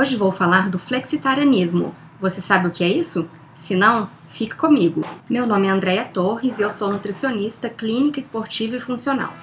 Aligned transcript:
Hoje 0.00 0.16
vou 0.16 0.32
falar 0.32 0.70
do 0.70 0.78
flexitarianismo. 0.78 1.94
Você 2.18 2.40
sabe 2.40 2.66
o 2.66 2.70
que 2.70 2.82
é 2.82 2.88
isso? 2.88 3.28
Se 3.54 3.76
não, 3.76 4.08
fique 4.28 4.56
comigo. 4.56 5.04
Meu 5.28 5.46
nome 5.46 5.66
é 5.66 5.70
Andréia 5.70 6.06
Torres 6.06 6.58
e 6.58 6.62
eu 6.62 6.70
sou 6.70 6.90
nutricionista 6.90 7.68
clínica 7.68 8.18
esportiva 8.18 8.76
e 8.76 8.80
funcional. 8.80 9.34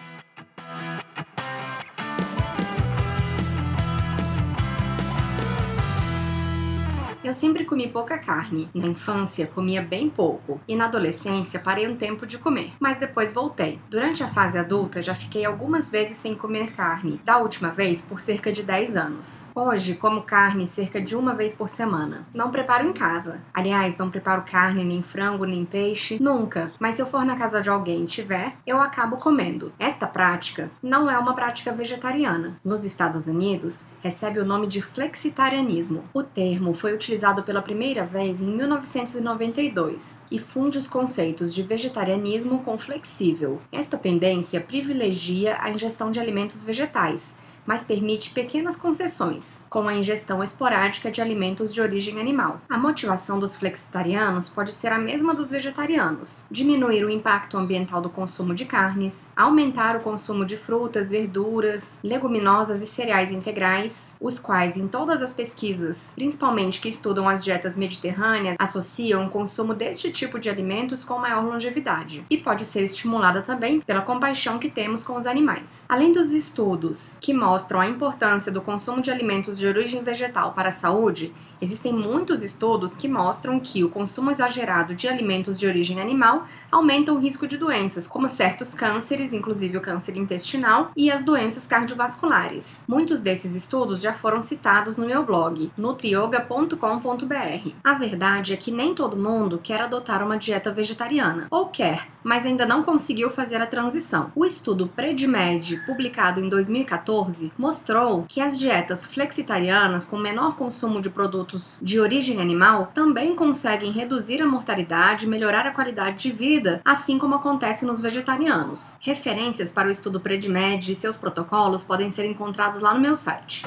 Eu 7.28 7.34
sempre 7.34 7.66
comi 7.66 7.90
pouca 7.90 8.18
carne. 8.18 8.70
Na 8.74 8.88
infância, 8.88 9.46
comia 9.46 9.82
bem 9.82 10.10
pouco. 10.10 10.62
E 10.66 10.78
na 10.78 10.86
adolescência, 10.86 11.60
parei 11.60 11.86
um 11.86 11.94
tempo 11.94 12.26
de 12.26 12.38
comer. 12.38 12.72
Mas 12.80 12.96
depois 12.96 13.34
voltei. 13.34 13.82
Durante 13.90 14.24
a 14.24 14.30
fase 14.30 14.58
adulta, 14.58 15.02
já 15.02 15.14
fiquei 15.14 15.44
algumas 15.44 15.90
vezes 15.90 16.16
sem 16.16 16.34
comer 16.34 16.72
carne. 16.72 17.20
Da 17.26 17.38
última 17.40 17.70
vez, 17.70 18.02
por 18.02 18.22
cerca 18.22 18.50
de 18.50 18.64
10 18.64 18.96
anos. 18.96 19.50
Hoje, 19.54 19.96
como 19.96 20.22
carne 20.22 20.66
cerca 20.66 21.02
de 21.02 21.18
uma 21.18 21.36
vez 21.36 21.54
por 21.54 21.68
semana. 21.68 22.26
Não 22.34 22.50
preparo 22.50 22.88
em 22.88 22.94
casa. 22.94 23.44
Aliás, 23.54 23.98
não 23.98 24.10
preparo 24.10 24.46
carne, 24.50 24.86
nem 24.86 25.02
frango, 25.02 25.44
nem 25.44 25.66
peixe. 25.66 26.18
Nunca. 26.22 26.72
Mas 26.80 26.96
se 26.96 27.02
eu 27.02 27.06
for 27.06 27.26
na 27.26 27.36
casa 27.36 27.60
de 27.60 27.70
alguém 27.70 28.06
e 28.06 28.08
tiver, 28.08 28.56
eu 28.66 28.80
acabo 28.80 29.18
comendo. 29.18 29.74
Esta 29.78 30.08
prática 30.08 30.72
não 30.82 31.12
é 31.12 31.18
uma 31.20 31.36
prática 31.36 31.74
vegetariana. 31.74 32.58
Nos 32.64 32.86
Estados 32.86 33.28
Unidos, 33.28 33.86
recebe 34.00 34.40
o 34.40 34.46
nome 34.46 34.66
de 34.66 34.82
flexitarianismo. 34.82 36.06
O 36.14 36.24
termo 36.24 36.74
foi 36.74 36.94
utilizado 36.94 37.17
utilizado 37.18 37.42
pela 37.42 37.64
primeira 37.64 38.06
vez 38.06 38.42
em 38.42 38.46
1992 38.46 40.22
e 40.30 40.38
funde 40.38 40.78
os 40.78 40.88
conceitos 40.88 41.52
de 41.54 41.64
vegetarianismo 41.64 42.64
com 42.64 42.78
flexível. 42.78 43.60
Esta 43.72 43.98
tendência 43.98 44.62
privilegia 44.62 45.58
a 45.60 45.72
ingestão 45.72 46.12
de 46.12 46.20
alimentos 46.20 46.64
vegetais 46.64 47.36
mas 47.68 47.84
permite 47.84 48.32
pequenas 48.32 48.78
concessões, 48.78 49.62
como 49.70 49.90
a 49.90 49.94
ingestão 49.94 50.42
esporádica 50.42 51.12
de 51.12 51.22
alimentos 51.22 51.74
de 51.74 51.82
origem 51.82 52.20
animal. 52.20 52.62
A 52.70 52.78
motivação 52.78 53.40
dos 53.40 53.58
flexitarianos 53.58 54.48
pode 54.48 54.74
ser 54.74 54.94
a 54.94 54.98
mesma 54.98 55.36
dos 55.36 55.52
vegetarianos: 55.52 56.48
diminuir 56.50 57.04
o 57.04 57.10
impacto 57.10 57.58
ambiental 57.58 58.02
do 58.02 58.10
consumo 58.10 58.56
de 58.56 58.66
carnes, 58.66 59.32
aumentar 59.36 59.98
o 59.98 60.02
consumo 60.02 60.46
de 60.46 60.56
frutas, 60.56 61.10
verduras, 61.10 62.02
leguminosas 62.04 62.82
e 62.82 62.88
cereais 62.88 63.32
integrais, 63.32 64.16
os 64.20 64.40
quais, 64.40 64.78
em 64.78 64.88
todas 64.88 65.22
as 65.22 65.34
pesquisas, 65.34 66.14
principalmente 66.16 66.80
que 66.80 66.88
estudam 66.88 67.28
as 67.28 67.44
dietas 67.44 67.76
mediterrâneas, 67.76 68.56
associam 68.58 69.26
o 69.26 69.30
consumo 69.30 69.74
deste 69.74 70.10
tipo 70.10 70.40
de 70.40 70.50
alimentos 70.50 71.04
com 71.04 71.20
maior 71.20 71.44
longevidade, 71.44 72.26
e 72.30 72.38
pode 72.38 72.64
ser 72.64 72.84
estimulada 72.84 73.42
também 73.42 73.82
pela 73.82 74.02
compaixão 74.02 74.58
que 74.58 74.70
temos 74.70 75.04
com 75.04 75.16
os 75.16 75.28
animais. 75.28 75.86
Além 75.90 76.12
dos 76.12 76.32
estudos 76.32 77.18
que 77.22 77.34
mostram 77.34 77.57
mostram 77.58 77.80
a 77.80 77.88
importância 77.88 78.52
do 78.52 78.62
consumo 78.62 79.02
de 79.02 79.10
alimentos 79.10 79.58
de 79.58 79.66
origem 79.66 80.04
vegetal 80.04 80.54
para 80.54 80.70
a 80.70 80.72
saúde, 80.72 81.34
existem 81.60 81.92
muitos 81.92 82.44
estudos 82.44 82.96
que 82.96 83.08
mostram 83.08 83.60
que 83.60 83.84
o 83.84 83.90
consumo 83.90 84.30
exagerado 84.30 84.94
de 84.94 85.08
alimentos 85.08 85.58
de 85.58 85.66
origem 85.66 86.00
animal 86.00 86.46
aumenta 86.72 87.12
o 87.12 87.18
risco 87.18 87.48
de 87.48 87.58
doenças, 87.58 88.06
como 88.06 88.28
certos 88.28 88.76
cânceres, 88.76 89.34
inclusive 89.34 89.76
o 89.76 89.82
câncer 89.82 90.16
intestinal, 90.18 90.92
e 90.96 91.10
as 91.10 91.24
doenças 91.24 91.66
cardiovasculares. 91.66 92.86
Muitos 92.88 93.22
desses 93.22 93.56
estudos 93.56 94.02
já 94.02 94.14
foram 94.14 94.40
citados 94.40 94.96
no 94.96 95.08
meu 95.08 95.26
blog, 95.26 95.72
nutrioga.com.br. 95.76 97.72
A 97.84 97.94
verdade 97.96 98.54
é 98.54 98.56
que 98.56 98.70
nem 98.70 98.94
todo 98.94 99.18
mundo 99.18 99.60
quer 99.64 99.82
adotar 99.82 100.24
uma 100.24 100.38
dieta 100.38 100.72
vegetariana, 100.72 101.48
ou 101.50 101.70
quer, 101.70 102.08
mas 102.24 102.46
ainda 102.46 102.68
não 102.68 102.84
conseguiu 102.84 103.32
fazer 103.32 103.60
a 103.60 103.66
transição. 103.66 104.32
O 104.36 104.46
estudo 104.46 104.88
PredMed, 104.96 105.82
publicado 105.88 106.40
em 106.40 106.48
2014, 106.48 107.47
mostrou 107.58 108.26
que 108.28 108.42
as 108.42 108.58
dietas 108.58 109.06
flexitarianas 109.06 110.06
com 110.06 110.18
menor 110.18 110.56
consumo 110.56 111.02
de 111.02 111.10
produtos 111.10 111.80
de 111.84 112.00
origem 112.00 112.42
animal 112.42 112.92
também 112.94 113.36
conseguem 113.36 113.92
reduzir 113.92 114.42
a 114.42 114.48
mortalidade 114.48 115.26
e 115.26 115.30
melhorar 115.30 115.68
a 115.68 115.72
qualidade 115.72 116.24
de 116.24 116.32
vida, 116.32 116.82
assim 116.84 117.18
como 117.18 117.36
acontece 117.36 117.86
nos 117.86 118.00
vegetarianos. 118.00 118.98
Referências 119.00 119.72
para 119.72 119.88
o 119.88 119.92
estudo 119.92 120.20
PredMed 120.20 120.92
e 120.92 120.96
seus 120.96 121.18
protocolos 121.18 121.84
podem 121.84 122.10
ser 122.10 122.26
encontrados 122.26 122.80
lá 122.80 122.94
no 122.94 123.00
meu 123.00 123.16
site. 123.16 123.66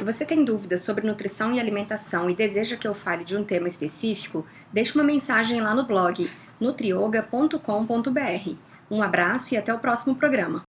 Se 0.00 0.04
você 0.04 0.24
tem 0.24 0.42
dúvidas 0.42 0.80
sobre 0.80 1.06
nutrição 1.06 1.52
e 1.52 1.60
alimentação 1.60 2.30
e 2.30 2.34
deseja 2.34 2.74
que 2.74 2.88
eu 2.88 2.94
fale 2.94 3.22
de 3.22 3.36
um 3.36 3.44
tema 3.44 3.68
específico, 3.68 4.46
deixe 4.72 4.94
uma 4.94 5.04
mensagem 5.04 5.60
lá 5.60 5.74
no 5.74 5.86
blog 5.86 6.26
nutrioga.com.br. 6.58 8.54
Um 8.90 9.02
abraço 9.02 9.52
e 9.52 9.58
até 9.58 9.74
o 9.74 9.78
próximo 9.78 10.14
programa. 10.14 10.62